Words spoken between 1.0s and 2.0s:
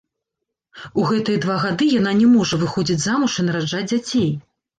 У гэтыя два гады